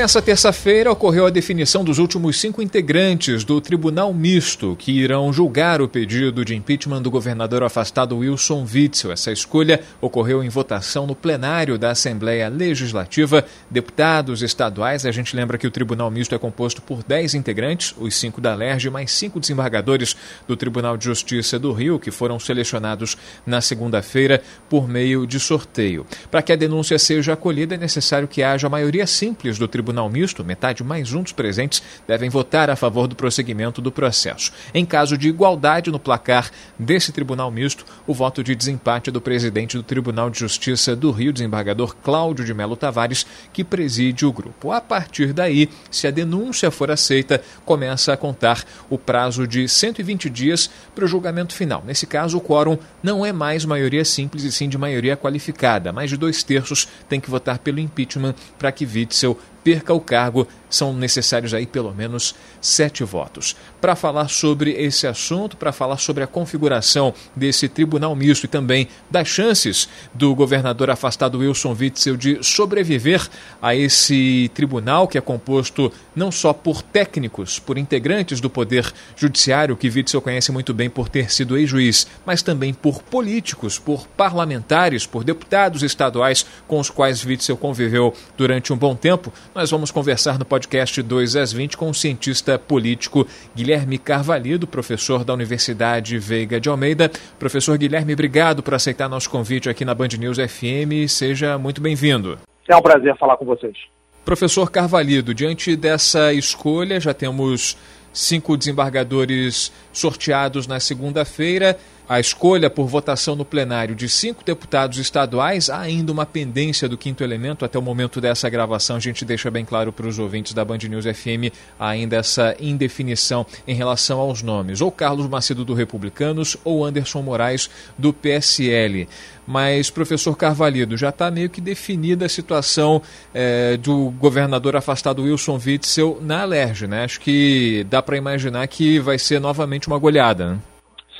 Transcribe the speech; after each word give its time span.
Nessa 0.00 0.22
terça-feira 0.22 0.90
ocorreu 0.90 1.26
a 1.26 1.30
definição 1.30 1.84
dos 1.84 1.98
últimos 1.98 2.40
cinco 2.40 2.62
integrantes 2.62 3.44
do 3.44 3.60
Tribunal 3.60 4.14
Misto 4.14 4.74
que 4.74 4.92
irão 4.92 5.30
julgar 5.30 5.82
o 5.82 5.86
pedido 5.86 6.42
de 6.42 6.56
impeachment 6.56 7.02
do 7.02 7.10
governador 7.10 7.62
afastado 7.62 8.16
Wilson 8.16 8.66
Witzel. 8.66 9.12
Essa 9.12 9.30
escolha 9.30 9.82
ocorreu 10.00 10.42
em 10.42 10.48
votação 10.48 11.06
no 11.06 11.14
plenário 11.14 11.76
da 11.76 11.90
Assembleia 11.90 12.48
Legislativa. 12.48 13.44
Deputados 13.70 14.40
estaduais, 14.40 15.04
a 15.04 15.12
gente 15.12 15.36
lembra 15.36 15.58
que 15.58 15.66
o 15.66 15.70
Tribunal 15.70 16.10
Misto 16.10 16.34
é 16.34 16.38
composto 16.38 16.80
por 16.80 17.02
dez 17.02 17.34
integrantes, 17.34 17.94
os 17.98 18.14
cinco 18.14 18.40
da 18.40 18.54
LERJ, 18.54 18.88
mais 18.88 19.12
cinco 19.12 19.38
desembargadores 19.38 20.16
do 20.48 20.56
Tribunal 20.56 20.96
de 20.96 21.04
Justiça 21.04 21.58
do 21.58 21.72
Rio, 21.72 21.98
que 21.98 22.10
foram 22.10 22.40
selecionados 22.40 23.18
na 23.44 23.60
segunda-feira 23.60 24.40
por 24.66 24.88
meio 24.88 25.26
de 25.26 25.38
sorteio. 25.38 26.06
Para 26.30 26.40
que 26.40 26.54
a 26.54 26.56
denúncia 26.56 26.98
seja 26.98 27.34
acolhida, 27.34 27.74
é 27.74 27.78
necessário 27.78 28.26
que 28.26 28.42
haja 28.42 28.66
maioria 28.66 29.06
simples 29.06 29.58
do 29.58 29.68
Tribunal 29.68 29.89
Tribunal 29.90 30.08
Misto, 30.08 30.44
metade 30.44 30.84
mais 30.84 31.12
um 31.12 31.20
dos 31.20 31.32
presentes 31.32 31.82
devem 32.06 32.30
votar 32.30 32.70
a 32.70 32.76
favor 32.76 33.08
do 33.08 33.16
prosseguimento 33.16 33.82
do 33.82 33.90
processo. 33.90 34.52
Em 34.72 34.86
caso 34.86 35.18
de 35.18 35.28
igualdade 35.28 35.90
no 35.90 35.98
placar 35.98 36.48
desse 36.78 37.10
Tribunal 37.10 37.50
Misto, 37.50 37.84
o 38.06 38.14
voto 38.14 38.44
de 38.44 38.54
desempate 38.54 39.10
é 39.10 39.12
do 39.12 39.20
presidente 39.20 39.76
do 39.76 39.82
Tribunal 39.82 40.30
de 40.30 40.38
Justiça 40.38 40.94
do 40.94 41.10
Rio, 41.10 41.32
desembargador 41.32 41.96
Cláudio 41.96 42.44
de 42.44 42.54
Melo 42.54 42.76
Tavares, 42.76 43.26
que 43.52 43.64
preside 43.64 44.24
o 44.24 44.32
grupo. 44.32 44.70
A 44.70 44.80
partir 44.80 45.32
daí, 45.32 45.68
se 45.90 46.06
a 46.06 46.12
denúncia 46.12 46.70
for 46.70 46.88
aceita, 46.88 47.42
começa 47.64 48.12
a 48.12 48.16
contar 48.16 48.64
o 48.88 48.96
prazo 48.96 49.44
de 49.44 49.68
120 49.68 50.30
dias 50.30 50.70
para 50.94 51.04
o 51.04 51.08
julgamento 51.08 51.52
final. 51.52 51.82
Nesse 51.84 52.06
caso, 52.06 52.38
o 52.38 52.40
quórum 52.40 52.78
não 53.02 53.26
é 53.26 53.32
mais 53.32 53.64
maioria 53.64 54.04
simples 54.04 54.44
e 54.44 54.52
sim 54.52 54.68
de 54.68 54.78
maioria 54.78 55.16
qualificada. 55.16 55.92
Mais 55.92 56.10
de 56.10 56.16
dois 56.16 56.44
terços 56.44 56.86
tem 57.08 57.18
que 57.18 57.28
votar 57.28 57.58
pelo 57.58 57.80
impeachment 57.80 58.36
para 58.56 58.70
que 58.70 58.86
Witzel 58.86 59.36
perca 59.62 59.92
o 59.92 60.00
cargo 60.00 60.46
são 60.68 60.92
necessários 60.92 61.52
aí 61.52 61.66
pelo 61.66 61.92
menos 61.92 62.34
sete 62.60 63.02
votos. 63.02 63.56
Para 63.80 63.96
falar 63.96 64.28
sobre 64.28 64.72
esse 64.72 65.06
assunto, 65.06 65.56
para 65.56 65.72
falar 65.72 65.98
sobre 65.98 66.22
a 66.22 66.26
configuração 66.26 67.12
desse 67.34 67.68
tribunal 67.68 68.14
misto 68.14 68.44
e 68.44 68.48
também 68.48 68.88
das 69.10 69.28
chances 69.28 69.88
do 70.14 70.34
governador 70.34 70.90
afastado 70.90 71.38
Wilson 71.38 71.76
Witzel 71.78 72.16
de 72.16 72.38
sobreviver 72.42 73.28
a 73.60 73.74
esse 73.74 74.50
tribunal 74.54 75.08
que 75.08 75.18
é 75.18 75.20
composto 75.20 75.92
não 76.20 76.30
só 76.30 76.52
por 76.52 76.82
técnicos, 76.82 77.58
por 77.58 77.78
integrantes 77.78 78.40
do 78.40 78.48
Poder 78.48 78.92
Judiciário, 79.16 79.76
que 79.76 79.88
Witzel 79.88 80.20
conhece 80.20 80.52
muito 80.52 80.72
bem 80.72 80.88
por 80.88 81.08
ter 81.08 81.32
sido 81.32 81.56
ex-juiz, 81.56 82.06
mas 82.26 82.42
também 82.42 82.72
por 82.72 83.02
políticos, 83.02 83.78
por 83.78 84.06
parlamentares, 84.06 85.06
por 85.06 85.24
deputados 85.24 85.82
estaduais 85.82 86.46
com 86.68 86.78
os 86.78 86.90
quais 86.90 87.24
Witzel 87.24 87.56
conviveu 87.56 88.14
durante 88.36 88.72
um 88.72 88.76
bom 88.76 88.94
tempo, 88.94 89.32
nós 89.54 89.70
vamos 89.70 89.90
conversar 89.90 90.38
no 90.38 90.44
podcast 90.44 90.90
podcast 90.90 91.02
2 91.02 91.36
às 91.36 91.52
20 91.52 91.76
com 91.76 91.88
o 91.88 91.94
cientista 91.94 92.58
político 92.58 93.26
Guilherme 93.54 93.98
Carvalho, 93.98 94.66
professor 94.66 95.24
da 95.24 95.32
Universidade 95.32 96.18
Veiga 96.18 96.60
de 96.60 96.68
Almeida. 96.68 97.10
Professor 97.38 97.78
Guilherme, 97.78 98.12
obrigado 98.12 98.62
por 98.62 98.74
aceitar 98.74 99.08
nosso 99.08 99.30
convite 99.30 99.68
aqui 99.68 99.84
na 99.84 99.94
Band 99.94 100.08
News 100.18 100.36
FM. 100.36 101.08
Seja 101.08 101.56
muito 101.56 101.80
bem-vindo. 101.80 102.38
É 102.68 102.76
um 102.76 102.82
prazer 102.82 103.16
falar 103.16 103.36
com 103.36 103.44
vocês. 103.44 103.76
Professor 104.24 104.70
Carvalho, 104.70 105.34
diante 105.34 105.74
dessa 105.74 106.32
escolha, 106.32 107.00
já 107.00 107.14
temos 107.14 107.76
cinco 108.12 108.56
desembargadores 108.56 109.72
sorteados 109.92 110.66
na 110.66 110.78
segunda-feira. 110.78 111.78
A 112.10 112.18
escolha 112.18 112.68
por 112.68 112.88
votação 112.88 113.36
no 113.36 113.44
plenário 113.44 113.94
de 113.94 114.08
cinco 114.08 114.42
deputados 114.42 114.98
estaduais, 114.98 115.70
há 115.70 115.78
ainda 115.78 116.10
uma 116.10 116.26
pendência 116.26 116.88
do 116.88 116.98
quinto 116.98 117.22
elemento. 117.22 117.64
Até 117.64 117.78
o 117.78 117.82
momento 117.82 118.20
dessa 118.20 118.50
gravação, 118.50 118.96
a 118.96 118.98
gente 118.98 119.24
deixa 119.24 119.48
bem 119.48 119.64
claro 119.64 119.92
para 119.92 120.08
os 120.08 120.18
ouvintes 120.18 120.52
da 120.52 120.64
Band 120.64 120.78
News 120.78 121.04
FM 121.04 121.54
ainda 121.78 122.16
essa 122.16 122.56
indefinição 122.58 123.46
em 123.64 123.76
relação 123.76 124.18
aos 124.18 124.42
nomes. 124.42 124.80
Ou 124.80 124.90
Carlos 124.90 125.28
Macedo 125.28 125.64
do 125.64 125.72
Republicanos 125.72 126.56
ou 126.64 126.84
Anderson 126.84 127.22
Moraes 127.22 127.70
do 127.96 128.12
PSL. 128.12 129.06
Mas, 129.46 129.88
professor 129.88 130.36
Carvalho, 130.36 130.96
já 130.96 131.10
está 131.10 131.30
meio 131.30 131.48
que 131.48 131.60
definida 131.60 132.26
a 132.26 132.28
situação 132.28 133.00
é, 133.32 133.76
do 133.76 134.10
governador 134.18 134.74
afastado 134.74 135.22
Wilson 135.22 135.60
Witzel 135.64 136.18
na 136.20 136.42
Alerj, 136.42 136.88
né? 136.88 137.04
Acho 137.04 137.20
que 137.20 137.86
dá 137.88 138.02
para 138.02 138.16
imaginar 138.16 138.66
que 138.66 138.98
vai 138.98 139.16
ser 139.16 139.38
novamente 139.38 139.86
uma 139.86 139.96
goleada. 139.96 140.54
Né? 140.54 140.58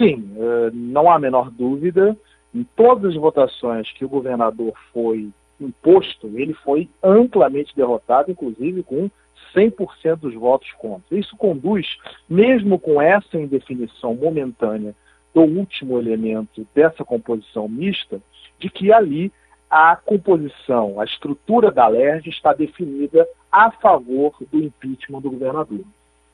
Sim, 0.00 0.32
eh, 0.34 0.70
não 0.72 1.10
há 1.10 1.16
a 1.16 1.18
menor 1.18 1.50
dúvida. 1.50 2.16
Em 2.54 2.64
todas 2.74 3.10
as 3.10 3.20
votações 3.20 3.92
que 3.92 4.02
o 4.02 4.08
governador 4.08 4.72
foi 4.94 5.28
imposto, 5.60 6.26
ele 6.34 6.54
foi 6.54 6.88
amplamente 7.02 7.76
derrotado, 7.76 8.30
inclusive 8.30 8.82
com 8.82 9.10
100% 9.54 10.16
dos 10.16 10.34
votos 10.34 10.72
contra. 10.78 11.18
Isso 11.18 11.36
conduz, 11.36 11.86
mesmo 12.26 12.78
com 12.78 13.00
essa 13.00 13.36
indefinição 13.36 14.14
momentânea 14.14 14.94
do 15.34 15.42
último 15.42 15.98
elemento 15.98 16.66
dessa 16.74 17.04
composição 17.04 17.68
mista, 17.68 18.22
de 18.58 18.70
que 18.70 18.90
ali 18.90 19.30
a 19.68 19.94
composição, 19.94 20.98
a 20.98 21.04
estrutura 21.04 21.70
da 21.70 21.86
LERJ 21.86 22.30
está 22.30 22.54
definida 22.54 23.28
a 23.52 23.70
favor 23.70 24.34
do 24.50 24.62
impeachment 24.62 25.20
do 25.20 25.30
governador. 25.30 25.84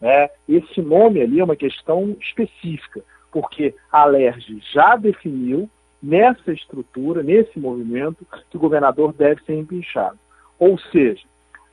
É, 0.01 0.31
esse 0.49 0.81
nome 0.81 1.21
ali 1.21 1.41
é 1.41 1.45
uma 1.45 1.57
questão 1.57 2.17
específica 2.21 3.03
porque 3.37 3.75
a 3.93 4.07
LERJ 4.07 4.63
já 4.73 4.97
definiu 4.97 5.69
nessa 6.03 6.55
estrutura, 6.55 7.23
nesse 7.23 7.61
movimento, 7.61 8.27
que 8.49 8.57
o 8.57 8.61
governador 8.61 9.13
deve 9.13 9.43
ser 9.45 9.59
empinchado. 9.59 10.19
Ou 10.59 10.79
seja, 10.79 11.23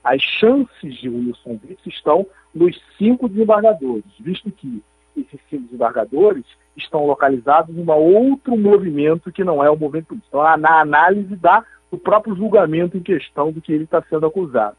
as 0.03 0.21
chances 0.21 0.95
de 0.95 1.07
Wilson 1.07 1.51
Witzel 1.51 1.77
estão 1.85 2.27
nos 2.53 2.77
cinco 2.97 3.29
desembargadores, 3.29 4.03
visto 4.19 4.51
que 4.51 4.83
esses 5.15 5.39
cinco 5.49 5.63
desembargadores 5.63 6.43
estão 6.75 7.05
localizados 7.05 7.73
em 7.73 7.81
um 7.81 7.91
outro 7.93 8.57
movimento 8.57 9.31
que 9.31 9.45
não 9.45 9.63
é 9.63 9.69
o 9.69 9.77
movimento 9.77 10.07
político. 10.07 10.35
Então, 10.37 10.57
na 10.57 10.81
análise 10.81 11.33
da, 11.37 11.63
do 11.89 11.97
próprio 11.97 12.35
julgamento 12.35 12.97
em 12.97 13.01
questão 13.01 13.53
do 13.53 13.61
que 13.61 13.71
ele 13.71 13.85
está 13.85 14.01
sendo 14.09 14.25
acusado. 14.25 14.75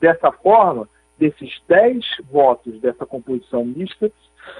Dessa 0.00 0.32
forma, 0.32 0.88
desses 1.18 1.60
dez 1.68 2.06
votos 2.30 2.80
dessa 2.80 3.04
composição 3.04 3.66
mista, 3.66 4.10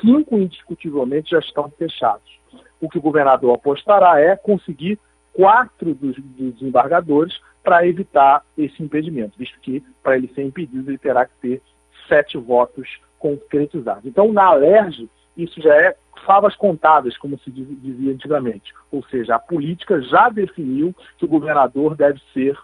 cinco 0.00 0.37
indiscutivelmente 0.37 1.31
já 1.31 1.38
estão 1.38 1.69
fechados. 1.70 2.41
O 2.81 2.88
que 2.88 2.98
o 2.98 3.03
governador 3.03 3.54
apostará 3.54 4.20
é 4.20 4.37
conseguir 4.37 4.98
quatro 5.32 5.94
dos, 5.94 6.16
dos 6.16 6.54
desembargadores 6.54 7.41
para 7.62 7.87
evitar 7.87 8.44
esse 8.59 8.82
impedimento, 8.82 9.38
visto 9.38 9.59
que 9.60 9.82
para 10.03 10.16
ele 10.16 10.28
ser 10.34 10.43
impedido 10.43 10.91
ele 10.91 10.98
terá 10.98 11.25
que 11.25 11.34
ter 11.41 11.62
sete 12.09 12.37
votos 12.37 12.88
concretizados. 13.19 14.04
Então, 14.04 14.32
na 14.32 14.44
Alerj, 14.47 15.09
isso 15.37 15.60
já 15.62 15.75
é 15.75 15.97
favas 16.26 16.56
contadas, 16.56 17.16
como 17.16 17.38
se 17.38 17.50
dizia 17.50 18.12
antigamente. 18.12 18.75
Ou 18.91 19.03
seja, 19.04 19.37
a 19.37 19.38
política 19.38 20.00
já 20.03 20.28
definiu 20.28 20.94
que 21.16 21.25
o 21.25 21.28
governador 21.28 21.97
deve 21.97 22.20
ser 22.34 22.59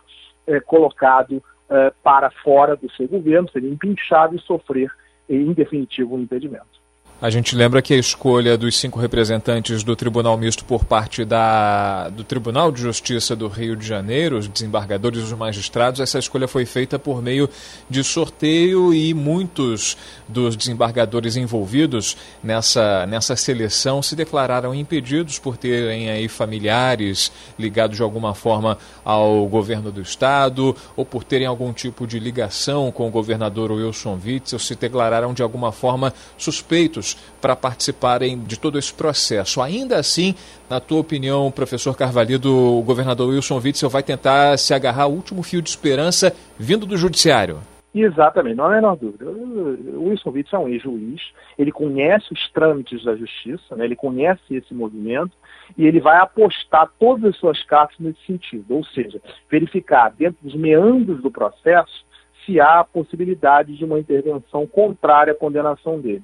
é, 0.46 0.60
colocado 0.60 1.42
é, 1.70 1.92
para 2.02 2.30
fora 2.30 2.76
do 2.76 2.90
seu 2.92 3.06
governo, 3.06 3.48
seria 3.50 3.70
empinchado 3.70 4.34
e 4.34 4.40
sofrer, 4.40 4.90
em 5.28 5.52
definitivo, 5.52 6.16
um 6.16 6.20
impedimento. 6.20 6.77
A 7.20 7.30
gente 7.30 7.56
lembra 7.56 7.82
que 7.82 7.92
a 7.92 7.96
escolha 7.96 8.56
dos 8.56 8.78
cinco 8.78 9.00
representantes 9.00 9.82
do 9.82 9.96
Tribunal 9.96 10.38
Misto 10.38 10.64
por 10.64 10.84
parte 10.84 11.24
da, 11.24 12.08
do 12.10 12.22
Tribunal 12.22 12.70
de 12.70 12.80
Justiça 12.80 13.34
do 13.34 13.48
Rio 13.48 13.74
de 13.74 13.84
Janeiro, 13.84 14.38
os 14.38 14.46
desembargadores 14.46 15.18
e 15.18 15.24
os 15.24 15.32
magistrados, 15.32 15.98
essa 15.98 16.20
escolha 16.20 16.46
foi 16.46 16.64
feita 16.64 16.96
por 16.96 17.20
meio 17.20 17.50
de 17.90 18.04
sorteio 18.04 18.94
e 18.94 19.12
muitos 19.14 19.96
dos 20.28 20.54
desembargadores 20.54 21.36
envolvidos 21.36 22.16
nessa, 22.40 23.04
nessa 23.04 23.34
seleção 23.34 24.00
se 24.00 24.14
declararam 24.14 24.72
impedidos 24.72 25.40
por 25.40 25.56
terem 25.56 26.10
aí 26.10 26.28
familiares 26.28 27.32
ligados 27.58 27.96
de 27.96 28.02
alguma 28.04 28.32
forma 28.32 28.78
ao 29.04 29.44
governo 29.48 29.90
do 29.90 30.00
Estado 30.00 30.76
ou 30.94 31.04
por 31.04 31.24
terem 31.24 31.48
algum 31.48 31.72
tipo 31.72 32.06
de 32.06 32.20
ligação 32.20 32.92
com 32.92 33.08
o 33.08 33.10
governador 33.10 33.72
Wilson 33.72 34.20
Witzel, 34.24 34.60
se 34.60 34.76
declararam 34.76 35.34
de 35.34 35.42
alguma 35.42 35.72
forma 35.72 36.14
suspeitos 36.36 37.07
para 37.40 37.54
participarem 37.54 38.38
de 38.38 38.58
todo 38.58 38.78
esse 38.78 38.92
processo. 38.92 39.60
Ainda 39.60 39.96
assim, 39.96 40.34
na 40.68 40.80
tua 40.80 41.00
opinião, 41.00 41.50
professor 41.50 41.96
Carvalho, 41.96 42.40
o 42.44 42.82
governador 42.82 43.28
Wilson 43.28 43.60
Witzel 43.62 43.88
vai 43.88 44.02
tentar 44.02 44.58
se 44.58 44.74
agarrar 44.74 45.04
ao 45.04 45.12
último 45.12 45.42
fio 45.42 45.62
de 45.62 45.70
esperança 45.70 46.34
vindo 46.58 46.86
do 46.86 46.96
judiciário? 46.96 47.58
Exatamente, 47.94 48.56
não 48.56 48.64
há 48.64 48.68
a 48.68 48.74
menor 48.74 48.96
dúvida. 48.96 49.24
O 49.24 50.08
Wilson 50.08 50.30
Witzel 50.30 50.60
é 50.60 50.62
um 50.62 50.68
ex-juiz, 50.68 51.22
ele 51.58 51.72
conhece 51.72 52.32
os 52.32 52.50
trâmites 52.52 53.02
da 53.02 53.16
justiça, 53.16 53.74
né? 53.74 53.86
ele 53.86 53.96
conhece 53.96 54.54
esse 54.54 54.74
movimento 54.74 55.32
e 55.76 55.86
ele 55.86 55.98
vai 55.98 56.18
apostar 56.18 56.90
todas 56.98 57.30
as 57.30 57.36
suas 57.36 57.62
cartas 57.64 57.96
nesse 57.98 58.24
sentido, 58.26 58.76
ou 58.76 58.84
seja, 58.84 59.20
verificar 59.50 60.10
dentro 60.10 60.38
dos 60.42 60.54
meandros 60.54 61.22
do 61.22 61.30
processo 61.30 62.06
se 62.44 62.60
há 62.60 62.84
possibilidade 62.84 63.76
de 63.76 63.84
uma 63.84 63.98
intervenção 63.98 64.66
contrária 64.66 65.32
à 65.32 65.36
condenação 65.36 65.98
dele. 65.98 66.22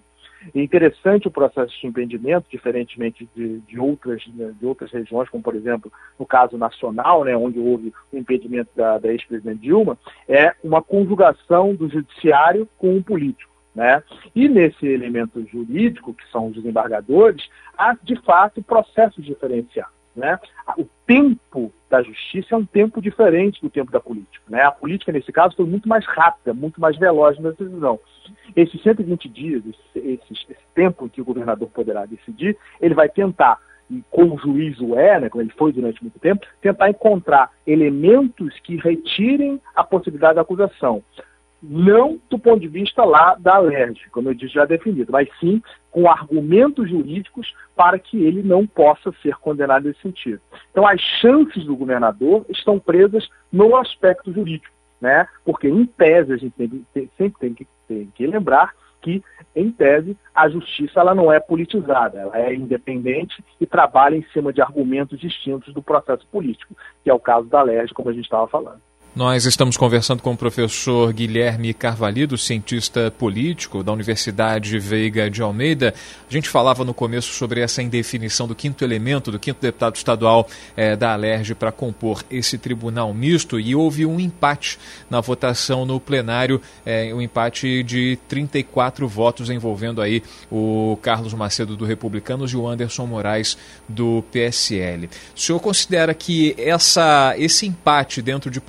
É 0.55 0.61
interessante 0.61 1.29
o 1.29 1.31
processo 1.31 1.73
de 1.81 1.87
impedimento, 1.87 2.46
diferentemente 2.50 3.29
de, 3.35 3.61
de, 3.61 3.79
outras, 3.79 4.26
né, 4.35 4.52
de 4.58 4.67
outras 4.67 4.91
regiões, 4.91 5.29
como 5.29 5.43
por 5.43 5.55
exemplo 5.55 5.93
no 6.19 6.26
caso 6.26 6.58
nacional, 6.58 7.25
né, 7.25 7.37
onde 7.37 7.58
houve 7.58 7.93
o 8.12 8.19
impedimento 8.19 8.70
da, 8.75 8.99
da 8.99 9.12
ex-presidente 9.12 9.61
Dilma, 9.61 9.99
é 10.29 10.55
uma 10.62 10.82
conjugação 10.82 11.75
do 11.75 11.88
judiciário 11.88 12.69
com 12.79 12.96
o 12.96 13.02
político. 13.02 13.52
Né? 13.75 14.02
E 14.35 14.49
nesse 14.49 14.87
elemento 14.87 15.44
jurídico, 15.46 16.14
que 16.14 16.25
são 16.31 16.47
os 16.49 16.55
desembargadores, 16.55 17.49
há 17.76 17.97
de 18.00 18.14
fato 18.23 18.62
processos 18.62 19.25
diferenciados. 19.25 19.93
Né? 20.14 20.38
O 20.78 20.87
tempo 21.06 21.72
da 21.90 22.02
justiça 22.02 22.55
é 22.55 22.58
um 22.58 22.64
tempo 22.64 23.00
diferente 23.00 23.61
do 23.61 23.69
tempo 23.69 23.90
da 23.90 24.00
política. 24.00 24.44
Né? 24.49 24.62
A 24.62 24.70
política, 24.70 25.12
nesse 25.12 25.32
caso, 25.32 25.56
foi 25.56 25.66
muito 25.66 25.88
mais 25.88 26.06
rápida, 26.06 26.55
muito 26.55 26.81
mais 26.81 26.96
veloz 26.96 27.38
na 27.38 27.50
decisão. 27.50 27.99
Esses 28.55 28.81
120 28.82 29.28
dias, 29.28 29.62
esse, 29.66 30.08
esse, 30.08 30.32
esse 30.32 30.56
tempo 30.75 31.08
que 31.08 31.20
o 31.20 31.25
governador 31.25 31.69
poderá 31.69 32.06
decidir, 32.06 32.56
ele 32.81 32.94
vai 32.94 33.08
tentar 33.08 33.58
e 33.90 34.02
como 34.11 34.34
o 34.34 34.38
juiz 34.38 34.81
o 34.81 34.99
é, 34.99 35.20
né, 35.20 35.28
como 35.28 35.43
ele 35.43 35.52
foi 35.58 35.70
durante 35.70 36.02
muito 36.02 36.19
tempo, 36.19 36.46
tentar 36.62 36.88
encontrar 36.88 37.50
elementos 37.66 38.58
que 38.61 38.76
retirem 38.76 39.61
a 39.75 39.84
possibilidade 39.84 40.37
da 40.37 40.40
acusação 40.40 41.02
não 41.66 42.20
do 42.28 42.38
ponto 42.38 42.61
de 42.61 42.69
vista 42.69 43.05
lá 43.05 43.34
da 43.38 43.58
LERJ, 43.58 44.11
como 44.11 44.28
eu 44.28 44.34
disse, 44.34 44.55
já 44.55 44.64
definido, 44.64 45.11
mas 45.11 45.28
sim 45.40 45.62
com 45.90 46.11
argumentos 46.11 46.90
jurídicos 46.90 47.55
para 47.75 47.99
que 47.99 48.22
ele 48.22 48.43
não 48.43 48.66
possa 48.66 49.12
ser 49.22 49.37
condenado 49.37 49.84
nesse 49.84 50.00
sentido. 50.00 50.40
Então, 50.70 50.87
as 50.87 51.00
chances 51.00 51.64
do 51.64 51.76
governador 51.76 52.44
estão 52.49 52.78
presas 52.78 53.28
no 53.52 53.76
aspecto 53.76 54.32
jurídico, 54.32 54.75
né? 55.00 55.26
porque, 55.44 55.69
em 55.69 55.87
tese, 55.87 56.32
a 56.32 56.37
gente 56.37 56.52
tem, 56.52 56.87
tem, 56.93 57.11
sempre 57.16 57.40
tem 57.40 57.55
que, 57.55 57.66
tem 57.88 58.06
que 58.14 58.26
lembrar 58.26 58.75
que, 59.00 59.22
em 59.55 59.70
tese, 59.70 60.16
a 60.34 60.49
justiça 60.49 61.00
ela 61.00 61.14
não 61.14 61.32
é 61.32 61.38
politizada, 61.38 62.19
ela 62.19 62.38
é 62.38 62.55
independente 62.55 63.43
e 63.61 63.66
trabalha 63.66 64.16
em 64.16 64.25
cima 64.32 64.52
de 64.52 64.61
argumentos 64.61 65.19
distintos 65.19 65.72
do 65.72 65.82
processo 65.82 66.26
político, 66.26 66.75
que 67.02 67.11
é 67.11 67.14
o 67.14 67.20
caso 67.20 67.46
da 67.49 67.62
LERJ, 67.62 67.94
como 67.94 68.11
a 68.11 68.12
gente 68.12 68.25
estava 68.25 68.49
falando. 68.49 68.81
Nós 69.14 69.44
estamos 69.44 69.76
conversando 69.76 70.20
com 70.20 70.32
o 70.32 70.37
professor 70.37 71.12
Guilherme 71.12 71.72
Carvalho, 71.72 72.37
cientista 72.37 73.12
político 73.12 73.81
da 73.81 73.93
Universidade 73.93 74.76
Veiga 74.81 75.31
de 75.31 75.40
Almeida. 75.40 75.94
A 76.28 76.32
gente 76.32 76.49
falava 76.49 76.84
no 76.84 76.93
começo 76.93 77.32
sobre 77.32 77.61
essa 77.61 77.81
indefinição 77.81 78.49
do 78.49 78.56
quinto 78.56 78.82
elemento, 78.82 79.31
do 79.31 79.38
quinto 79.38 79.61
deputado 79.61 79.94
estadual 79.94 80.49
eh, 80.76 80.96
da 80.96 81.12
Alerj 81.12 81.55
para 81.55 81.70
compor 81.70 82.25
esse 82.28 82.58
tribunal 82.58 83.14
misto 83.14 83.61
e 83.61 83.72
houve 83.72 84.05
um 84.05 84.19
empate 84.19 84.81
na 85.08 85.20
votação 85.20 85.87
no 85.87 86.00
plenário, 86.00 86.61
eh, 86.84 87.14
um 87.14 87.22
empate 87.22 87.84
de 87.84 88.19
34 88.26 89.06
votos 89.06 89.49
envolvendo 89.49 90.02
aí 90.02 90.25
o 90.50 90.99
Carlos 91.00 91.32
Macedo 91.34 91.76
do 91.76 91.84
Republicanos 91.84 92.52
e 92.52 92.56
o 92.56 92.66
Anderson 92.66 93.06
Moraes 93.06 93.56
do 93.88 94.25
PSL. 94.32 95.08
O 95.37 95.40
senhor 95.40 95.61
considera 95.61 96.12
que 96.12 96.52
essa, 96.58 97.32
esse 97.38 97.64
empate 97.64 98.20
dentro 98.20 98.50
de 98.50 98.61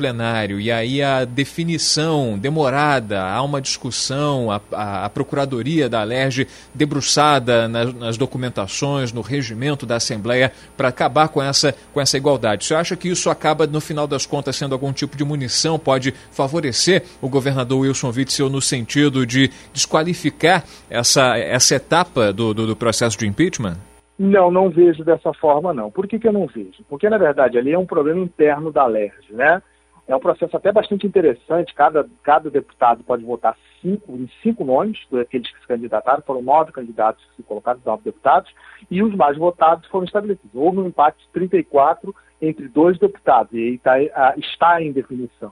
e 0.43 0.71
aí 0.71 1.01
a 1.01 1.23
definição 1.23 2.37
demorada, 2.37 3.23
há 3.23 3.41
uma 3.41 3.61
discussão, 3.61 4.51
a, 4.51 4.59
a, 4.71 5.05
a 5.05 5.09
Procuradoria 5.09 5.87
da 5.87 6.01
Alerj 6.01 6.47
debruçada 6.73 7.67
nas, 7.67 7.93
nas, 7.93 8.17
documentações, 8.17 9.13
no 9.13 9.21
regimento 9.21 9.85
da 9.85 9.95
Assembleia, 9.95 10.51
para 10.75 10.89
acabar 10.89 11.29
com 11.29 11.41
essa, 11.41 11.73
com 11.93 12.01
essa 12.01 12.17
igualdade. 12.17 12.65
Você 12.65 12.75
acha 12.75 12.95
que 12.95 13.09
isso 13.09 13.29
acaba, 13.29 13.65
no 13.65 13.79
final 13.79 14.07
das 14.07 14.25
contas, 14.25 14.55
sendo 14.55 14.73
algum 14.73 14.91
tipo 14.91 15.15
de 15.15 15.23
munição, 15.23 15.79
pode 15.79 16.13
favorecer 16.31 17.03
o 17.21 17.29
governador 17.29 17.79
Wilson 17.79 18.11
Witzel 18.15 18.49
no 18.49 18.61
sentido 18.61 19.25
de 19.25 19.49
desqualificar 19.73 20.63
essa, 20.89 21.37
essa 21.37 21.75
etapa 21.75 22.33
do, 22.33 22.53
do, 22.53 22.67
do 22.67 22.75
processo 22.75 23.17
de 23.17 23.27
impeachment? 23.27 23.77
Não, 24.17 24.49
não 24.49 24.69
vejo 24.69 25.03
dessa 25.03 25.33
forma, 25.33 25.73
não. 25.73 25.91
Por 25.91 26.07
que, 26.07 26.17
que 26.17 26.27
eu 26.27 26.31
não 26.31 26.47
vejo? 26.47 26.83
Porque, 26.89 27.09
na 27.09 27.17
verdade, 27.17 27.57
ali 27.57 27.73
é 27.73 27.77
um 27.77 27.85
problema 27.85 28.21
interno 28.21 28.71
da 28.71 28.85
LERJ, 28.85 29.33
né? 29.33 29.61
É 30.07 30.16
um 30.16 30.19
processo 30.19 30.56
até 30.56 30.72
bastante 30.72 31.07
interessante. 31.07 31.74
Cada, 31.74 32.07
cada 32.22 32.50
deputado 32.50 33.04
pode 33.04 33.24
votar 33.24 33.57
cinco, 33.81 34.16
em 34.16 34.30
cinco 34.44 34.63
nomes 34.63 35.00
daqueles 35.12 35.52
que 35.52 35.60
se 35.60 35.68
candidataram. 35.68 36.22
Foram 36.22 36.44
nove 36.44 36.72
candidatos 36.72 37.24
que 37.25 37.38
se 37.38 37.44
colocaram, 37.44 37.80
nove 37.84 38.04
deputados, 38.04 38.54
e 38.90 39.02
os 39.02 39.16
mais 39.16 39.38
votados 39.38 39.88
foram 39.88 40.06
estabelecidos. 40.06 40.54
Houve 40.54 40.80
um 40.80 40.88
empate 40.88 41.18
de 41.25 41.30
34 41.30 42.13
entre 42.42 42.68
dois 42.68 43.00
deputados, 43.00 43.54
e 43.54 43.75
está, 43.75 43.96
está 44.36 44.81
em 44.81 44.92
definição. 44.92 45.52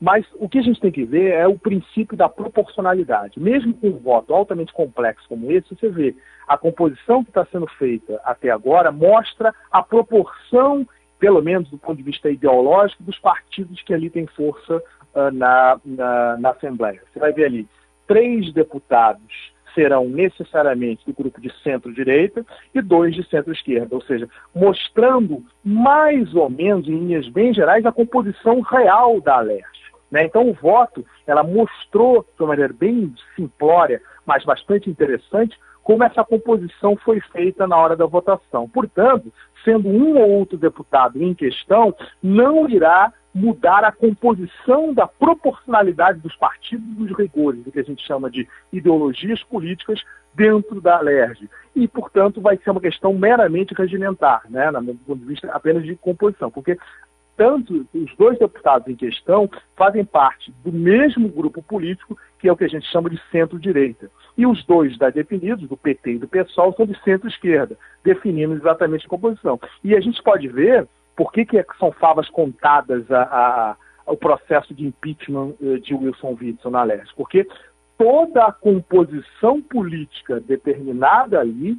Mas 0.00 0.26
o 0.34 0.48
que 0.48 0.58
a 0.58 0.62
gente 0.62 0.80
tem 0.80 0.90
que 0.90 1.04
ver 1.04 1.32
é 1.32 1.46
o 1.46 1.58
princípio 1.58 2.16
da 2.16 2.28
proporcionalidade. 2.28 3.40
Mesmo 3.40 3.74
com 3.74 3.88
um 3.88 3.98
voto 3.98 4.34
altamente 4.34 4.72
complexo 4.72 5.26
como 5.28 5.52
esse, 5.52 5.74
você 5.74 5.88
vê 5.88 6.16
a 6.46 6.58
composição 6.58 7.22
que 7.22 7.30
está 7.30 7.46
sendo 7.46 7.66
feita 7.78 8.20
até 8.24 8.50
agora 8.50 8.90
mostra 8.90 9.54
a 9.70 9.82
proporção 9.82 10.86
pelo 11.24 11.40
menos 11.40 11.70
do 11.70 11.78
ponto 11.78 11.96
de 11.96 12.02
vista 12.02 12.28
ideológico, 12.30 13.02
dos 13.02 13.18
partidos 13.18 13.80
que 13.80 13.94
ali 13.94 14.10
têm 14.10 14.26
força 14.26 14.76
uh, 14.76 15.30
na, 15.32 15.80
na, 15.82 16.36
na 16.36 16.50
Assembleia. 16.50 17.00
Você 17.10 17.18
vai 17.18 17.32
ver 17.32 17.46
ali, 17.46 17.66
três 18.06 18.52
deputados 18.52 19.54
serão 19.74 20.06
necessariamente 20.06 21.02
do 21.06 21.14
grupo 21.14 21.40
de 21.40 21.50
centro-direita 21.62 22.44
e 22.74 22.82
dois 22.82 23.14
de 23.14 23.26
centro-esquerda, 23.26 23.94
ou 23.94 24.02
seja, 24.02 24.28
mostrando 24.54 25.42
mais 25.64 26.34
ou 26.34 26.50
menos, 26.50 26.86
em 26.86 26.98
linhas 26.98 27.26
bem 27.30 27.54
gerais, 27.54 27.86
a 27.86 27.90
composição 27.90 28.60
real 28.60 29.18
da 29.18 29.38
Alerj. 29.38 29.64
Né? 30.10 30.24
Então, 30.24 30.46
o 30.46 30.52
voto, 30.52 31.06
ela 31.26 31.42
mostrou, 31.42 32.22
de 32.36 32.42
uma 32.42 32.48
maneira 32.48 32.74
bem 32.78 33.14
simplória, 33.34 34.02
mas 34.26 34.44
bastante 34.44 34.90
interessante, 34.90 35.58
como 35.84 36.02
essa 36.02 36.24
composição 36.24 36.96
foi 36.96 37.20
feita 37.20 37.66
na 37.66 37.76
hora 37.76 37.94
da 37.94 38.06
votação. 38.06 38.68
Portanto, 38.68 39.30
sendo 39.64 39.88
um 39.88 40.18
ou 40.18 40.30
outro 40.30 40.58
deputado 40.58 41.22
em 41.22 41.34
questão, 41.34 41.94
não 42.22 42.68
irá 42.68 43.12
mudar 43.34 43.84
a 43.84 43.92
composição 43.92 44.94
da 44.94 45.06
proporcionalidade 45.06 46.20
dos 46.20 46.34
partidos 46.36 46.86
dos 46.96 47.18
rigores, 47.18 47.64
do 47.64 47.72
que 47.72 47.80
a 47.80 47.84
gente 47.84 48.06
chama 48.06 48.30
de 48.30 48.48
ideologias 48.72 49.42
políticas 49.42 50.02
dentro 50.34 50.80
da 50.80 50.98
alerj. 50.98 51.48
E, 51.74 51.88
portanto, 51.88 52.40
vai 52.40 52.56
ser 52.56 52.70
uma 52.70 52.80
questão 52.80 53.12
meramente 53.12 53.74
regimentar, 53.74 54.42
né, 54.48 54.70
do 54.70 54.94
ponto 54.94 55.18
de 55.18 55.26
vista 55.26 55.50
apenas 55.50 55.82
de 55.82 55.96
composição, 55.96 56.50
porque 56.50 56.78
tanto 57.36 57.86
os 57.92 58.16
dois 58.16 58.38
deputados 58.38 58.88
em 58.88 58.96
questão 58.96 59.50
fazem 59.76 60.04
parte 60.04 60.52
do 60.64 60.72
mesmo 60.72 61.28
grupo 61.28 61.62
político, 61.62 62.16
que 62.38 62.48
é 62.48 62.52
o 62.52 62.56
que 62.56 62.64
a 62.64 62.68
gente 62.68 62.86
chama 62.86 63.10
de 63.10 63.20
centro-direita. 63.30 64.10
E 64.36 64.46
os 64.46 64.64
dois 64.64 64.96
da 64.98 65.10
definidos, 65.10 65.68
do 65.68 65.76
PT 65.76 66.12
e 66.12 66.18
do 66.18 66.28
PSOL, 66.28 66.74
são 66.74 66.86
de 66.86 67.00
centro-esquerda, 67.02 67.76
definindo 68.02 68.54
exatamente 68.54 69.06
a 69.06 69.08
composição. 69.08 69.60
E 69.82 69.94
a 69.96 70.00
gente 70.00 70.22
pode 70.22 70.48
ver 70.48 70.86
por 71.16 71.32
que, 71.32 71.44
que 71.44 71.64
são 71.78 71.92
favas 71.92 72.28
contadas 72.28 73.10
a, 73.10 73.22
a, 73.22 73.76
ao 74.06 74.16
processo 74.16 74.74
de 74.74 74.86
impeachment 74.86 75.54
eh, 75.62 75.78
de 75.78 75.94
Wilson 75.94 76.36
Witzel 76.40 76.70
na 76.70 76.82
Leste. 76.82 77.14
Porque 77.14 77.46
toda 77.96 78.44
a 78.44 78.52
composição 78.52 79.62
política 79.62 80.40
determinada 80.40 81.38
ali, 81.40 81.78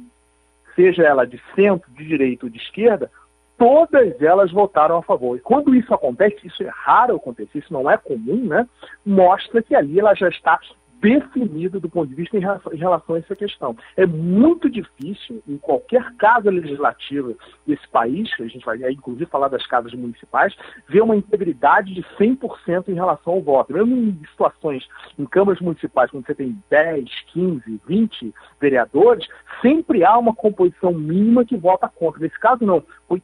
seja 0.74 1.02
ela 1.02 1.26
de 1.26 1.40
centro, 1.54 1.90
de 1.92 2.04
direita 2.04 2.46
ou 2.46 2.50
de 2.50 2.58
esquerda, 2.58 3.10
todas 3.56 4.20
elas 4.20 4.52
votaram 4.52 4.96
a 4.98 5.02
favor. 5.02 5.36
E 5.36 5.40
quando 5.40 5.74
isso 5.74 5.92
acontece, 5.92 6.46
isso 6.46 6.62
é 6.62 6.70
raro 6.70 7.16
acontecer, 7.16 7.58
isso 7.58 7.72
não 7.72 7.90
é 7.90 7.96
comum, 7.96 8.46
né? 8.46 8.68
Mostra 9.04 9.62
que 9.62 9.74
ali 9.74 9.98
ela 9.98 10.14
já 10.14 10.28
está 10.28 10.58
definida 11.00 11.78
do 11.78 11.88
ponto 11.88 12.08
de 12.08 12.14
vista 12.14 12.36
em 12.36 12.78
relação 12.78 13.14
a 13.14 13.18
essa 13.18 13.36
questão. 13.36 13.76
É 13.96 14.06
muito 14.06 14.68
difícil, 14.68 15.42
em 15.46 15.58
qualquer 15.58 16.02
casa 16.16 16.50
legislativa 16.50 17.34
desse 17.66 17.86
país, 17.88 18.30
a 18.40 18.46
gente 18.46 18.64
vai 18.64 18.78
inclusive 18.90 19.26
falar 19.26 19.48
das 19.48 19.66
casas 19.66 19.92
municipais, 19.92 20.56
ver 20.88 21.02
uma 21.02 21.14
integridade 21.14 21.94
de 21.94 22.02
100% 22.18 22.88
em 22.88 22.94
relação 22.94 23.34
ao 23.34 23.42
voto. 23.42 23.72
Mesmo 23.72 23.94
em 23.94 24.18
situações, 24.30 24.88
em 25.18 25.26
câmaras 25.26 25.60
municipais, 25.60 26.10
quando 26.10 26.26
você 26.26 26.34
tem 26.34 26.58
10, 26.70 27.04
15, 27.32 27.80
20 27.86 28.34
vereadores, 28.60 29.28
sempre 29.60 30.04
há 30.04 30.16
uma 30.16 30.34
composição 30.34 30.92
mínima 30.92 31.44
que 31.44 31.56
vota 31.56 31.88
contra. 31.88 32.20
Nesse 32.20 32.38
caso, 32.40 32.64
não. 32.64 32.82
Foi 33.06 33.22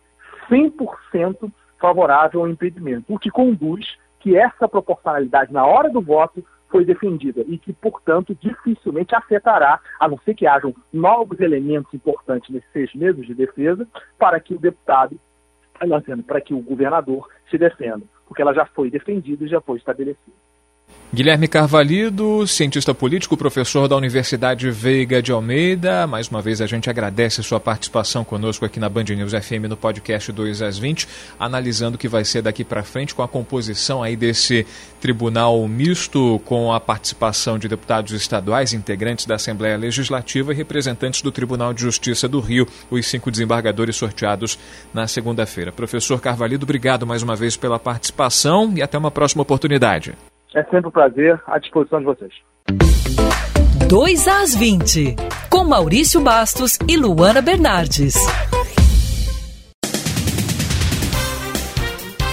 100% 0.50 1.50
favorável 1.80 2.40
ao 2.40 2.48
impedimento, 2.48 3.12
o 3.12 3.18
que 3.18 3.30
conduz 3.30 3.96
que 4.20 4.36
essa 4.36 4.68
proporcionalidade 4.68 5.52
na 5.52 5.66
hora 5.66 5.90
do 5.90 6.00
voto 6.00 6.44
foi 6.72 6.84
defendida 6.84 7.44
e 7.46 7.58
que, 7.58 7.72
portanto, 7.72 8.36
dificilmente 8.40 9.14
afetará, 9.14 9.78
a 10.00 10.08
não 10.08 10.18
ser 10.18 10.34
que 10.34 10.46
hajam 10.46 10.74
novos 10.92 11.38
elementos 11.40 11.92
importantes 11.92 12.48
nesses 12.48 12.70
seis 12.72 12.94
meses 12.94 13.26
de 13.26 13.34
defesa, 13.34 13.86
para 14.18 14.40
que 14.40 14.54
o 14.54 14.58
deputado, 14.58 15.20
para 16.26 16.40
que 16.40 16.54
o 16.54 16.62
governador 16.62 17.28
se 17.50 17.58
defenda, 17.58 18.06
porque 18.26 18.40
ela 18.40 18.54
já 18.54 18.64
foi 18.64 18.90
defendida 18.90 19.44
e 19.44 19.48
já 19.48 19.60
foi 19.60 19.76
estabelecida. 19.76 20.41
Guilherme 21.14 21.46
Carvalho, 21.46 22.46
cientista 22.46 22.94
político, 22.94 23.36
professor 23.36 23.86
da 23.86 23.94
Universidade 23.94 24.70
Veiga 24.70 25.20
de 25.20 25.30
Almeida. 25.30 26.06
Mais 26.06 26.28
uma 26.28 26.40
vez 26.40 26.62
a 26.62 26.66
gente 26.66 26.88
agradece 26.88 27.42
sua 27.42 27.60
participação 27.60 28.24
conosco 28.24 28.64
aqui 28.64 28.80
na 28.80 28.88
Band 28.88 29.04
News 29.04 29.32
FM 29.32 29.68
no 29.68 29.76
podcast 29.76 30.32
2 30.32 30.62
às 30.62 30.78
20, 30.78 31.06
analisando 31.38 31.96
o 31.96 31.98
que 31.98 32.08
vai 32.08 32.24
ser 32.24 32.40
daqui 32.40 32.64
para 32.64 32.82
frente 32.82 33.14
com 33.14 33.22
a 33.22 33.28
composição 33.28 34.02
aí 34.02 34.16
desse 34.16 34.66
tribunal 35.02 35.68
misto 35.68 36.40
com 36.46 36.72
a 36.72 36.80
participação 36.80 37.58
de 37.58 37.68
deputados 37.68 38.12
estaduais, 38.12 38.72
integrantes 38.72 39.26
da 39.26 39.34
Assembleia 39.34 39.76
Legislativa 39.76 40.54
e 40.54 40.56
representantes 40.56 41.20
do 41.20 41.30
Tribunal 41.30 41.74
de 41.74 41.82
Justiça 41.82 42.26
do 42.26 42.40
Rio, 42.40 42.66
os 42.90 43.06
cinco 43.06 43.30
desembargadores 43.30 43.96
sorteados 43.96 44.58
na 44.94 45.06
segunda-feira. 45.06 45.72
Professor 45.72 46.18
Carvalho, 46.22 46.56
obrigado 46.56 47.06
mais 47.06 47.22
uma 47.22 47.36
vez 47.36 47.54
pela 47.54 47.78
participação 47.78 48.72
e 48.74 48.80
até 48.80 48.96
uma 48.96 49.10
próxima 49.10 49.42
oportunidade. 49.42 50.14
É 50.54 50.62
sempre 50.64 50.88
um 50.88 50.90
prazer, 50.90 51.40
à 51.46 51.58
disposição 51.58 51.98
de 51.98 52.04
vocês. 52.04 52.32
2 53.88 54.28
às 54.28 54.54
20, 54.54 55.16
com 55.50 55.64
Maurício 55.64 56.20
Bastos 56.20 56.78
e 56.88 56.96
Luana 56.96 57.40
Bernardes. 57.40 58.14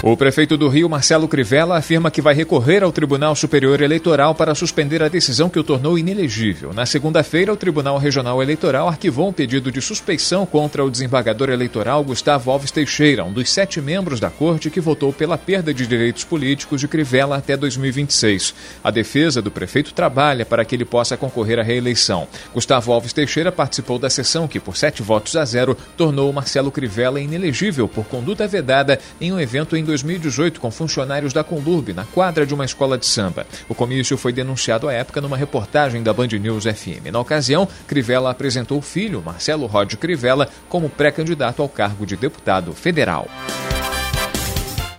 O 0.02 0.16
prefeito 0.16 0.56
do 0.56 0.70
Rio, 0.70 0.90
Marcelo 0.90 1.28
Crivella, 1.28 1.78
afirma 1.78 2.10
que 2.10 2.22
vai 2.22 2.34
recorrer 2.34 2.84
ao 2.84 2.92
Tribunal 2.92 3.36
Superior 3.36 3.82
Eleitoral 3.82 4.34
para 4.34 4.56
suspender 4.56 5.04
a 5.04 5.10
decisão 5.10 5.50
que 5.50 5.60
o 5.60 5.64
tornou 5.64 6.00
inelegível. 6.00 6.72
Na 6.74 6.86
segunda-feira, 6.86 7.52
o 7.52 7.58
Tribunal 7.58 7.98
Regional 7.98 8.42
Eleitoral 8.42 8.88
arquivou 8.88 9.28
um 9.28 9.34
pedido 9.34 9.70
de 9.70 9.82
suspeição 9.82 10.46
contra 10.46 10.86
o 10.86 10.90
desembargador 10.90 11.50
eleitoral 11.50 12.02
Gustavo 12.02 12.50
Alves 12.50 12.72
Teixeira, 12.72 13.26
um 13.26 13.34
dos 13.34 13.52
sete 13.52 13.82
membros 13.82 14.22
da 14.22 14.30
corte 14.30 14.70
que 14.70 14.80
votou 14.80 15.12
pela 15.12 15.38
perda 15.38 15.74
de 15.74 15.86
direitos 15.86 16.24
políticos 16.24 16.80
de 16.80 16.88
Crivella 16.88 17.36
até 17.36 17.58
2026. 17.58 18.56
A 18.82 18.92
defesa 18.92 19.42
do 19.42 19.52
prefeito 19.52 19.94
trabalha 19.94 20.46
para 20.46 20.64
que 20.64 20.78
ele 20.78 20.86
possa 20.86 21.18
concorrer 21.18 21.60
à 21.60 21.64
reeleição. 21.64 22.26
Gustavo 22.54 22.94
Alves 22.94 23.12
Teixeira 23.12 23.52
participou 23.52 24.00
da 24.00 24.10
sessão 24.10 24.48
que, 24.48 24.62
por 24.62 24.78
sete 24.78 25.04
votos 25.04 25.36
a 25.36 25.44
zero, 25.44 25.76
tornou 25.98 26.32
Marcelo 26.32 26.72
Crivella 26.72 27.20
inelegível 27.20 27.86
por 27.86 28.06
conduta 28.06 28.48
vedada 28.48 28.98
em 29.20 29.34
um 29.34 29.40
evento 29.40 29.76
em 29.76 29.89
2018 29.90 30.62
com 30.62 30.70
funcionários 30.70 31.34
da 31.34 31.44
Conlurb 31.44 31.94
na 31.94 32.06
quadra 32.06 32.46
de 32.46 32.54
uma 32.54 32.64
escola 32.64 32.96
de 32.96 33.08
samba. 33.08 33.48
O 33.68 33.74
comício 33.74 34.18
foi 34.18 34.32
denunciado 34.32 34.88
à 34.88 34.94
época 34.94 35.20
numa 35.20 35.36
reportagem 35.36 36.04
da 36.04 36.14
Band 36.14 36.28
News 36.28 36.66
FM. 36.66 37.12
Na 37.12 37.20
ocasião, 37.20 37.68
Crivella 37.88 38.30
apresentou 38.30 38.78
o 38.78 38.84
filho, 38.84 39.24
Marcelo 39.26 39.66
Rod 39.66 39.96
Crivella, 39.96 40.48
como 40.68 40.90
pré-candidato 40.90 41.62
ao 41.64 41.68
cargo 41.68 42.06
de 42.06 42.16
deputado 42.16 42.72
federal. 42.74 43.28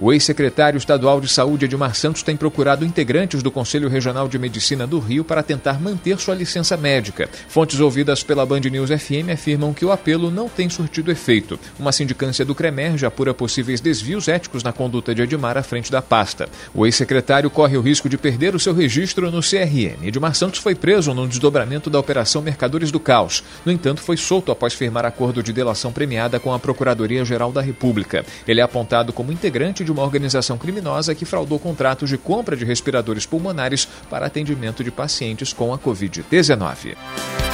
O 0.02 0.14
ex-secretário 0.14 0.78
estadual 0.78 1.20
de 1.20 1.28
Saúde, 1.28 1.66
Edmar 1.66 1.94
Santos, 1.94 2.22
tem 2.22 2.34
procurado 2.34 2.86
integrantes 2.86 3.42
do 3.42 3.50
Conselho 3.50 3.86
Regional 3.86 4.28
de 4.28 4.38
Medicina 4.38 4.86
do 4.86 4.98
Rio 4.98 5.22
para 5.22 5.42
tentar 5.42 5.78
manter 5.78 6.18
sua 6.18 6.34
licença 6.34 6.74
médica. 6.74 7.28
Fontes 7.48 7.80
ouvidas 7.80 8.22
pela 8.22 8.46
Band 8.46 8.60
News 8.60 8.88
FM 8.88 9.28
afirmam 9.30 9.74
que 9.74 9.84
o 9.84 9.92
apelo 9.92 10.30
não 10.30 10.48
tem 10.48 10.70
surtido 10.70 11.10
efeito. 11.10 11.60
Uma 11.78 11.92
sindicância 11.92 12.46
do 12.46 12.54
CREMER 12.54 12.96
já 12.96 13.08
apura 13.08 13.34
possíveis 13.34 13.78
desvios 13.78 14.26
éticos 14.26 14.62
na 14.62 14.72
conduta 14.72 15.14
de 15.14 15.20
Edmar 15.20 15.58
à 15.58 15.62
frente 15.62 15.92
da 15.92 16.00
pasta. 16.00 16.48
O 16.72 16.86
ex-secretário 16.86 17.50
corre 17.50 17.76
o 17.76 17.82
risco 17.82 18.08
de 18.08 18.16
perder 18.16 18.54
o 18.54 18.60
seu 18.60 18.72
registro 18.72 19.30
no 19.30 19.42
CRM. 19.42 20.02
Edmar 20.02 20.34
Santos 20.34 20.60
foi 20.60 20.74
preso 20.74 21.12
no 21.12 21.28
desdobramento 21.28 21.90
da 21.90 21.98
Operação 21.98 22.40
Mercadores 22.40 22.90
do 22.90 22.98
Caos. 22.98 23.44
No 23.66 23.72
entanto, 23.72 24.00
foi 24.00 24.16
solto 24.16 24.50
após 24.50 24.72
firmar 24.72 25.04
acordo 25.04 25.42
de 25.42 25.52
delação 25.52 25.92
premiada 25.92 26.40
com 26.40 26.54
a 26.54 26.58
Procuradoria-Geral 26.58 27.52
da 27.52 27.60
República. 27.60 28.24
Ele 28.48 28.60
é 28.60 28.62
apontado 28.62 29.12
como 29.12 29.30
integrante 29.30 29.84
de 29.84 29.89
de 29.90 29.92
uma 29.92 30.04
organização 30.04 30.56
criminosa 30.56 31.14
que 31.14 31.24
fraudou 31.24 31.58
contratos 31.58 32.08
de 32.08 32.16
compra 32.16 32.56
de 32.56 32.64
respiradores 32.64 33.26
pulmonares 33.26 33.88
para 34.08 34.26
atendimento 34.26 34.84
de 34.84 34.90
pacientes 34.90 35.52
com 35.52 35.74
a 35.74 35.78
Covid-19. 35.78 37.49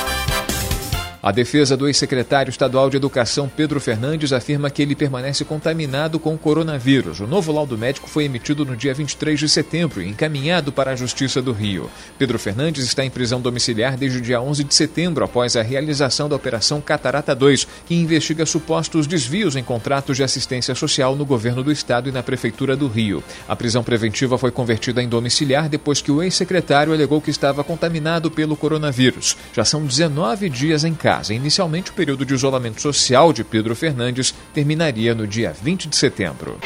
A 1.27 1.33
defesa 1.33 1.77
do 1.77 1.89
ex-secretário 1.89 2.51
estadual 2.51 2.89
de 2.89 2.97
Educação, 2.97 3.49
Pedro 3.49 3.81
Fernandes, 3.81 4.33
afirma 4.33 4.71
que 4.71 4.81
ele 4.81 4.95
permanece 4.95 5.45
contaminado 5.45 6.21
com 6.21 6.33
o 6.33 6.39
coronavírus. 6.39 7.19
O 7.19 7.27
novo 7.27 7.51
laudo 7.51 7.77
médico 7.77 8.09
foi 8.09 8.27
emitido 8.27 8.65
no 8.65 8.77
dia 8.77 8.95
23 8.95 9.37
de 9.37 9.49
setembro 9.49 10.01
e 10.01 10.09
encaminhado 10.09 10.71
para 10.71 10.93
a 10.93 10.95
Justiça 10.95 11.43
do 11.43 11.51
Rio. 11.51 11.91
Pedro 12.17 12.39
Fernandes 12.39 12.85
está 12.85 13.05
em 13.05 13.11
prisão 13.11 13.41
domiciliar 13.41 13.97
desde 13.97 14.19
o 14.19 14.21
dia 14.21 14.41
11 14.41 14.63
de 14.63 14.73
setembro, 14.73 15.25
após 15.25 15.57
a 15.57 15.63
realização 15.63 16.29
da 16.29 16.37
Operação 16.37 16.81
Catarata 16.81 17.35
2, 17.35 17.67
que 17.89 17.97
investiga 17.97 18.47
supostos 18.47 19.09
desvios 19.09 19.57
em 19.57 19.65
contratos 19.65 20.17
de 20.17 20.23
assistência 20.23 20.77
social 20.77 21.17
no 21.17 21.27
governo 21.27 21.65
do 21.65 21.73
estado 21.73 22.09
e 22.09 22.13
na 22.13 22.23
Prefeitura 22.23 22.77
do 22.77 22.87
Rio. 22.87 23.21
A 23.49 23.57
prisão 23.57 23.83
preventiva 23.83 24.39
foi 24.39 24.53
convertida 24.53 25.03
em 25.03 25.09
domiciliar 25.09 25.69
depois 25.69 26.01
que 26.01 26.13
o 26.13 26.23
ex-secretário 26.23 26.93
alegou 26.93 27.21
que 27.21 27.33
estava 27.33 27.65
contaminado 27.65 28.31
pelo 28.31 28.57
coronavírus. 28.57 29.37
Já 29.53 29.65
são 29.65 29.85
19 29.85 30.49
dias 30.49 30.85
em 30.85 30.95
casa 30.95 31.16
Inicialmente, 31.31 31.91
o 31.91 31.95
período 31.95 32.25
de 32.25 32.35
isolamento 32.35 32.81
social 32.81 33.33
de 33.33 33.43
Pedro 33.45 33.75
Fernandes 33.75 34.35
terminaria 34.55 35.15
no 35.15 35.27
dia 35.27 35.55
20 35.63 35.89
de 35.89 35.97
setembro. 35.97 36.59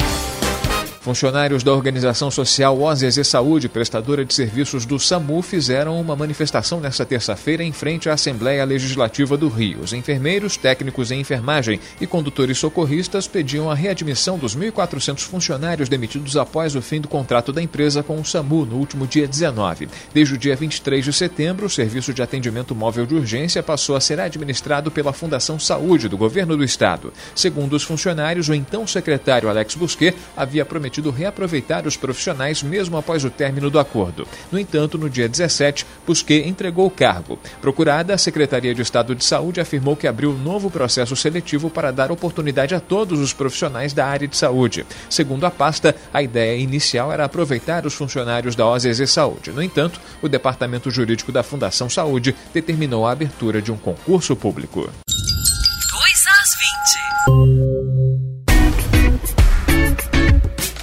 Funcionários 1.00 1.64
da 1.64 1.72
organização 1.72 2.30
social 2.30 2.78
OZZ 2.78 3.26
Saúde, 3.26 3.70
prestadora 3.70 4.22
de 4.22 4.34
serviços 4.34 4.84
do 4.84 4.98
SAMU, 4.98 5.40
fizeram 5.40 5.98
uma 5.98 6.14
manifestação 6.14 6.78
nesta 6.78 7.06
terça-feira 7.06 7.64
em 7.64 7.72
frente 7.72 8.10
à 8.10 8.12
Assembleia 8.12 8.62
Legislativa 8.66 9.34
do 9.34 9.48
Rio. 9.48 9.80
Os 9.80 9.94
enfermeiros, 9.94 10.58
técnicos 10.58 11.10
em 11.10 11.18
enfermagem 11.18 11.80
e 12.02 12.06
condutores 12.06 12.58
socorristas 12.58 13.26
pediam 13.26 13.70
a 13.70 13.74
readmissão 13.74 14.36
dos 14.36 14.54
1.400 14.54 15.20
funcionários 15.20 15.88
demitidos 15.88 16.36
após 16.36 16.76
o 16.76 16.82
fim 16.82 17.00
do 17.00 17.08
contrato 17.08 17.50
da 17.50 17.62
empresa 17.62 18.02
com 18.02 18.20
o 18.20 18.24
SAMU 18.24 18.66
no 18.66 18.76
último 18.76 19.06
dia 19.06 19.26
19. 19.26 19.88
Desde 20.12 20.34
o 20.34 20.38
dia 20.38 20.54
23 20.54 21.02
de 21.02 21.14
setembro, 21.14 21.64
o 21.64 21.70
serviço 21.70 22.12
de 22.12 22.20
atendimento 22.20 22.74
móvel 22.74 23.06
de 23.06 23.14
urgência 23.14 23.62
passou 23.62 23.96
a 23.96 24.02
ser 24.02 24.20
administrado 24.20 24.90
pela 24.90 25.14
Fundação 25.14 25.58
Saúde 25.58 26.10
do 26.10 26.18
Governo 26.18 26.58
do 26.58 26.64
Estado. 26.64 27.10
Segundo 27.34 27.72
os 27.72 27.84
funcionários, 27.84 28.50
o 28.50 28.54
então 28.54 28.86
secretário 28.86 29.48
Alex 29.48 29.74
Busquet 29.76 30.14
havia 30.36 30.62
prometido 30.62 30.89
prometido 30.90 31.10
reaproveitar 31.10 31.86
os 31.86 31.96
profissionais 31.96 32.62
mesmo 32.62 32.96
após 32.96 33.24
o 33.24 33.30
término 33.30 33.70
do 33.70 33.78
acordo. 33.78 34.26
No 34.50 34.58
entanto, 34.58 34.98
no 34.98 35.08
dia 35.08 35.28
17, 35.28 35.86
Busquet 36.04 36.48
entregou 36.48 36.86
o 36.86 36.90
cargo. 36.90 37.38
Procurada, 37.60 38.12
a 38.12 38.18
Secretaria 38.18 38.74
de 38.74 38.82
Estado 38.82 39.14
de 39.14 39.24
Saúde 39.24 39.60
afirmou 39.60 39.94
que 39.94 40.08
abriu 40.08 40.30
um 40.32 40.38
novo 40.38 40.68
processo 40.68 41.14
seletivo 41.14 41.70
para 41.70 41.92
dar 41.92 42.10
oportunidade 42.10 42.74
a 42.74 42.80
todos 42.80 43.20
os 43.20 43.32
profissionais 43.32 43.92
da 43.92 44.04
área 44.04 44.26
de 44.26 44.36
saúde. 44.36 44.84
Segundo 45.08 45.44
a 45.44 45.50
pasta, 45.50 45.94
a 46.12 46.22
ideia 46.22 46.58
inicial 46.58 47.12
era 47.12 47.24
aproveitar 47.24 47.86
os 47.86 47.94
funcionários 47.94 48.56
da 48.56 48.66
OZZ 48.66 49.08
Saúde. 49.08 49.52
No 49.52 49.62
entanto, 49.62 50.00
o 50.20 50.28
Departamento 50.28 50.90
Jurídico 50.90 51.30
da 51.30 51.44
Fundação 51.44 51.88
Saúde 51.88 52.34
determinou 52.52 53.06
a 53.06 53.12
abertura 53.12 53.62
de 53.62 53.70
um 53.70 53.76
concurso 53.76 54.34
público. 54.34 54.90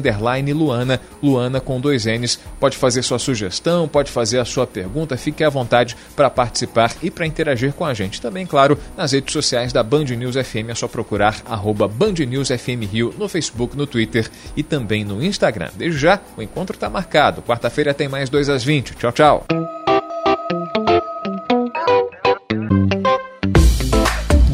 Luana, 0.55 1.01
Luana 1.23 1.61
com 1.61 1.81
dois 1.81 2.07
N's. 2.07 2.39
Pode 2.59 2.77
fazer 2.77 3.03
sua 3.03 3.19
sugestão, 3.19 3.87
pode 3.87 4.11
fazer 4.11 4.39
a 4.39 4.45
sua 4.45 4.67
pergunta, 4.67 5.17
fique 5.17 5.45
à 5.45 5.49
vontade 5.49 5.97
para 6.15 6.31
participar 6.31 6.93
e 7.03 7.11
para 7.11 7.27
interagir 7.27 7.73
com 7.73 7.85
a 7.85 7.95
gente. 7.95 8.21
Também, 8.21 8.47
claro, 8.47 8.66
nas 8.97 9.13
redes 9.13 9.33
sociais 9.33 9.73
da 9.73 9.83
Band 9.83 10.05
News 10.05 10.37
FM 10.37 10.71
é 10.71 10.75
só 10.75 10.89
procurar 10.89 11.43
arroba 11.45 11.87
Band 11.87 12.15
News 12.27 12.49
FM 12.49 12.91
Rio 12.91 13.15
no 13.19 13.29
Facebook, 13.29 13.77
no 13.77 13.87
Twitter 13.87 14.31
e 14.57 14.63
também 14.63 15.05
no 15.05 15.23
Instagram. 15.23 15.69
Desde 15.75 15.99
já, 15.99 16.21
o 16.37 16.43
encontro 16.43 16.75
está 16.75 16.89
marcado. 16.89 17.43
Quarta-feira 17.43 17.95
tem 17.95 18.09
mais 18.09 18.31
2 18.31 18.49
às 18.49 18.65
20. 18.65 18.95
Tchau, 18.95 19.13
tchau. 19.13 19.47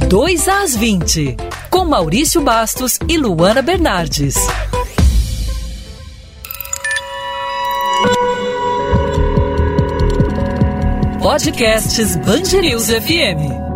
2 0.08 0.48
às 0.48 0.76
20, 0.76 1.36
com 1.70 1.86
Maurício 1.86 2.42
Bastos 2.42 2.98
e 3.08 3.16
Luana 3.16 3.62
Bernardes. 3.62 4.34
Podcasts 11.22 12.16
Band 12.16 12.60
News 12.60 12.88
FM. 12.88 13.71